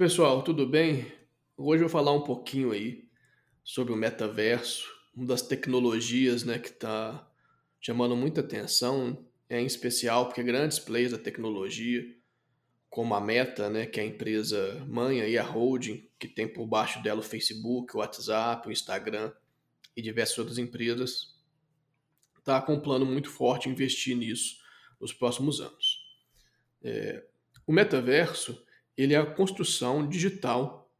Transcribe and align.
Pessoal, 0.00 0.42
tudo 0.42 0.66
bem? 0.66 1.12
Hoje 1.58 1.82
eu 1.82 1.86
vou 1.86 1.90
falar 1.90 2.12
um 2.12 2.22
pouquinho 2.22 2.72
aí 2.72 3.06
sobre 3.62 3.92
o 3.92 3.96
metaverso, 3.96 4.90
uma 5.14 5.26
das 5.26 5.42
tecnologias 5.42 6.42
né, 6.42 6.58
que 6.58 6.70
está 6.70 7.30
chamando 7.78 8.16
muita 8.16 8.40
atenção, 8.40 9.22
é 9.46 9.60
em 9.60 9.66
especial 9.66 10.24
porque 10.24 10.42
grandes 10.42 10.78
players 10.78 11.12
da 11.12 11.18
tecnologia, 11.18 12.02
como 12.88 13.14
a 13.14 13.20
Meta, 13.20 13.68
né, 13.68 13.84
que 13.84 14.00
é 14.00 14.02
a 14.02 14.06
empresa 14.06 14.82
mãe 14.88 15.18
e 15.18 15.36
a 15.36 15.44
holding, 15.44 16.08
que 16.18 16.26
tem 16.26 16.48
por 16.48 16.66
baixo 16.66 17.02
dela 17.02 17.20
o 17.20 17.22
Facebook, 17.22 17.94
o 17.94 17.98
WhatsApp, 17.98 18.66
o 18.66 18.72
Instagram 18.72 19.30
e 19.94 20.00
diversas 20.00 20.38
outras 20.38 20.56
empresas, 20.56 21.38
está 22.38 22.58
com 22.62 22.72
um 22.72 22.80
plano 22.80 23.04
muito 23.04 23.28
forte 23.28 23.68
investir 23.68 24.16
nisso 24.16 24.62
nos 24.98 25.12
próximos 25.12 25.60
anos. 25.60 25.98
É, 26.82 27.22
o 27.66 27.72
metaverso 27.74 28.64
ele 29.02 29.14
é 29.14 29.18
a 29.18 29.26
construção 29.26 30.06
digital 30.08 30.90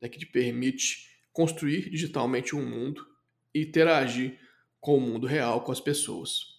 né, 0.00 0.08
que 0.08 0.18
te 0.18 0.26
permite 0.26 1.08
construir 1.32 1.88
digitalmente 1.88 2.54
um 2.54 2.64
mundo 2.64 3.06
e 3.54 3.62
interagir 3.62 4.38
com 4.80 4.96
o 4.96 5.00
mundo 5.00 5.26
real, 5.26 5.62
com 5.62 5.72
as 5.72 5.80
pessoas. 5.80 6.52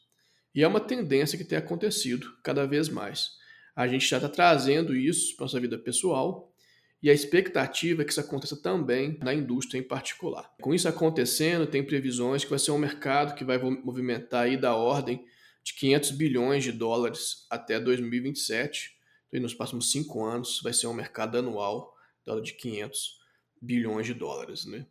E 0.56 0.64
é 0.64 0.68
uma 0.68 0.80
tendência 0.80 1.38
que 1.38 1.44
tem 1.44 1.58
acontecido 1.58 2.36
cada 2.44 2.66
vez 2.66 2.88
mais. 2.88 3.32
A 3.76 3.88
gente 3.88 4.08
já 4.08 4.18
está 4.18 4.30
trazendo 4.30 4.96
isso 4.96 5.36
para 5.36 5.44
a 5.44 5.46
nossa 5.46 5.60
vida 5.60 5.78
pessoal 5.78 6.54
e 7.02 7.10
a 7.10 7.14
expectativa 7.14 8.02
é 8.02 8.06
que 8.06 8.12
isso 8.12 8.22
aconteça 8.22 8.56
também 8.56 9.18
na 9.22 9.34
indústria 9.34 9.78
em 9.78 9.84
particular. 9.84 10.50
Com 10.62 10.74
isso 10.74 10.88
acontecendo, 10.88 11.68
tem 11.68 11.84
previsões 11.84 12.44
que 12.44 12.50
vai 12.50 12.60
ser 12.60 12.72
um 12.72 12.78
mercado 12.78 13.36
que 13.36 13.44
vai 13.44 13.58
movimentar 13.58 14.44
aí 14.44 14.56
da 14.56 14.76
ordem 14.76 15.26
de 15.64 15.74
500 15.74 16.12
bilhões 16.12 16.64
de 16.64 16.72
dólares 16.72 17.46
até 17.50 17.80
2027 17.80 18.94
e 19.34 19.40
nos 19.40 19.54
próximos 19.54 19.92
cinco 19.92 20.24
anos 20.24 20.62
vai 20.62 20.72
ser 20.72 20.88
um 20.88 20.94
mercado 20.94 21.38
anual 21.38 21.94
de 22.42 22.54
500 22.54 23.20
bilhões 23.62 24.06
de 24.06 24.14
dólares. 24.14 24.66
Né? 24.66 24.86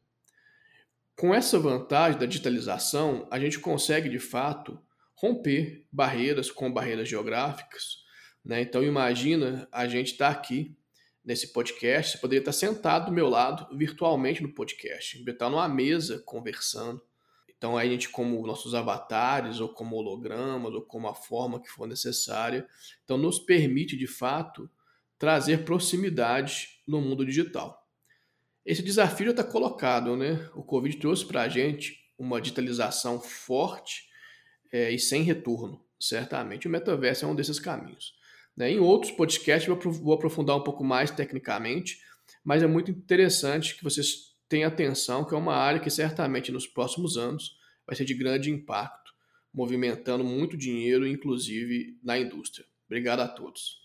Com 1.16 1.34
essa 1.34 1.58
vantagem 1.58 2.18
da 2.18 2.26
digitalização, 2.26 3.26
a 3.30 3.38
gente 3.38 3.58
consegue 3.58 4.08
de 4.08 4.18
fato 4.18 4.78
romper 5.14 5.86
barreiras 5.90 6.50
com 6.50 6.72
barreiras 6.72 7.08
geográficas. 7.08 8.02
Né? 8.44 8.62
Então 8.62 8.82
imagina 8.82 9.68
a 9.70 9.86
gente 9.86 10.12
estar 10.12 10.34
tá 10.34 10.38
aqui 10.38 10.76
nesse 11.24 11.52
podcast, 11.52 12.12
você 12.12 12.18
poderia 12.18 12.40
estar 12.40 12.52
sentado 12.52 13.06
do 13.06 13.12
meu 13.12 13.28
lado 13.28 13.76
virtualmente 13.76 14.42
no 14.42 14.52
podcast, 14.52 15.22
estar 15.24 15.48
numa 15.48 15.68
mesa 15.68 16.20
conversando 16.26 17.00
então 17.62 17.78
a 17.78 17.86
gente 17.86 18.08
como 18.08 18.44
nossos 18.44 18.74
avatares 18.74 19.60
ou 19.60 19.68
como 19.68 19.94
hologramas 19.94 20.74
ou 20.74 20.82
como 20.82 21.06
a 21.06 21.14
forma 21.14 21.62
que 21.62 21.68
for 21.68 21.86
necessária, 21.86 22.66
então 23.04 23.16
nos 23.16 23.38
permite 23.38 23.96
de 23.96 24.08
fato 24.08 24.68
trazer 25.16 25.64
proximidade 25.64 26.80
no 26.84 27.00
mundo 27.00 27.24
digital. 27.24 27.86
Esse 28.66 28.82
desafio 28.82 29.26
já 29.26 29.30
está 29.30 29.44
colocado, 29.44 30.16
né? 30.16 30.50
O 30.56 30.64
Covid 30.64 30.96
trouxe 30.96 31.24
para 31.24 31.42
a 31.42 31.48
gente 31.48 32.04
uma 32.18 32.40
digitalização 32.40 33.20
forte 33.20 34.08
é, 34.72 34.90
e 34.90 34.98
sem 34.98 35.22
retorno, 35.22 35.80
certamente. 36.00 36.66
O 36.66 36.70
metaverso 36.70 37.26
é 37.26 37.28
um 37.28 37.34
desses 37.34 37.60
caminhos. 37.60 38.12
Né? 38.56 38.72
Em 38.72 38.80
outros 38.80 39.12
podcasts 39.12 39.68
eu 39.68 39.78
vou 39.78 40.14
aprofundar 40.14 40.56
um 40.56 40.64
pouco 40.64 40.82
mais 40.82 41.12
tecnicamente, 41.12 42.00
mas 42.42 42.60
é 42.60 42.66
muito 42.66 42.90
interessante 42.90 43.76
que 43.76 43.84
vocês 43.84 44.31
tenha 44.52 44.68
atenção 44.68 45.24
que 45.24 45.34
é 45.34 45.38
uma 45.38 45.54
área 45.54 45.80
que 45.80 45.88
certamente 45.88 46.52
nos 46.52 46.66
próximos 46.66 47.16
anos 47.16 47.56
vai 47.86 47.96
ser 47.96 48.04
de 48.04 48.12
grande 48.12 48.50
impacto, 48.50 49.10
movimentando 49.52 50.22
muito 50.22 50.58
dinheiro, 50.58 51.06
inclusive 51.06 51.98
na 52.04 52.18
indústria. 52.18 52.66
Obrigado 52.86 53.20
a 53.20 53.28
todos. 53.28 53.82